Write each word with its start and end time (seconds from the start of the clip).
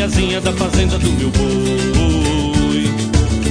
Tiazinha 0.00 0.40
da 0.40 0.50
fazenda 0.54 0.98
do 0.98 1.12
meu 1.12 1.28
boi. 1.28 2.90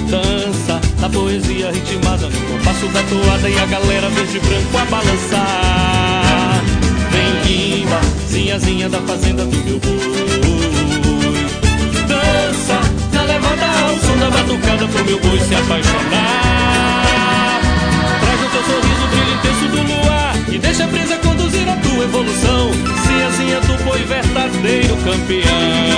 Dança 0.10 0.82
na 1.00 1.08
poesia 1.08 1.70
ritmada 1.70 2.28
No 2.28 2.42
compasso 2.42 2.88
da 2.88 3.04
toada 3.04 3.48
e 3.48 3.56
a 3.56 3.68
galera 3.68 4.10
verde 4.10 4.38
e 4.38 4.40
branco 4.40 4.78
a 4.80 4.86
balançar. 4.86 6.64
Vem 7.12 7.36
guimba, 7.46 8.02
zinhazinha 8.28 8.90
da 8.90 9.00
fazenda 9.02 9.46
do 9.46 9.58
meu 9.58 9.78
boi. 9.78 11.46
Dança 12.08 12.82
na 13.14 13.22
levada 13.26 13.66
ao 13.86 13.96
som 14.00 14.18
da 14.18 14.32
batucada 14.32 14.88
Pro 14.88 15.06
meu 15.06 15.20
boi 15.20 15.40
se 15.42 15.54
apaixonar. 15.54 17.04
Traz 18.22 18.42
o 18.42 18.50
teu 18.50 18.64
sorriso, 18.64 19.08
brilho 19.12 19.34
intenso 19.36 19.68
do 19.68 19.82
luar 19.84 20.36
E 20.52 20.58
deixa 20.58 20.86
a 20.86 20.88
brisa 20.88 21.16
conduzir 21.18 21.70
a 21.70 21.76
tua 21.76 22.06
evolução. 22.06 22.72
Zinhazinha 23.06 23.62
do 23.62 23.84
boi 23.84 24.00
verdadeiro 24.00 24.98
campeão 25.04 25.89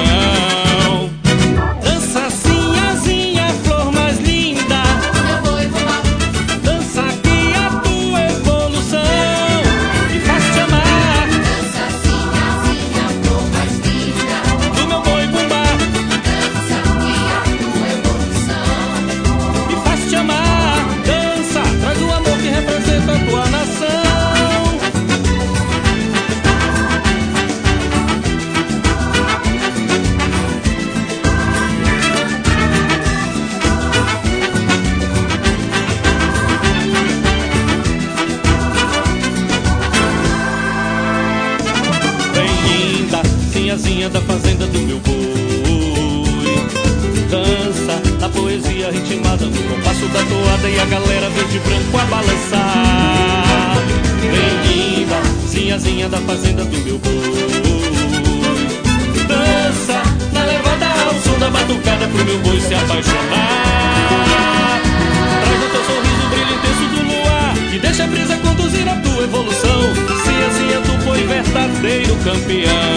Rainhazinha 43.81 44.09
da 44.09 44.21
fazenda 44.21 44.65
do 44.67 44.79
meu 44.79 44.99
boi. 44.99 45.15
Dança 47.29 48.01
na 48.19 48.29
poesia 48.29 48.89
ritmada 48.91 49.45
No 49.45 49.63
compasso 49.63 50.05
da 50.07 50.23
toada 50.23 50.69
e 50.69 50.79
a 50.79 50.85
galera 50.85 51.29
verde 51.29 51.57
e 51.57 51.59
branco 51.59 51.97
a 51.97 52.05
balançar. 52.05 53.75
Vem 54.21 54.61
linda, 54.67 55.19
zinhazinha 55.47 56.07
da 56.09 56.17
fazenda 56.19 56.63
do 56.63 56.77
meu 56.77 56.99
boi. 56.99 57.13
Dança 59.27 60.03
na 60.31 60.43
levada 60.43 60.85
ao 60.85 61.15
som 61.21 61.39
da 61.39 61.49
batucada 61.49 62.07
Pro 62.07 62.23
meu 62.23 62.37
boi 62.39 62.59
se 62.59 62.75
apaixonar. 62.75 64.81
Traz 65.43 65.63
o 65.63 65.69
teu 65.71 65.83
sorriso, 65.85 66.27
brilho 66.29 66.53
intenso 66.53 66.85
do 66.93 67.01
luar 67.07 67.53
E 67.73 67.79
deixa 67.79 68.03
a 68.03 68.07
brisa 68.07 68.37
conduzir 68.37 68.87
a 68.87 68.95
tua 68.97 69.23
evolução. 69.23 69.81
Zinhazinha 70.23 70.81
do 70.81 70.93
boi 71.03 71.23
verdadeiro 71.23 72.15
campeão 72.17 72.90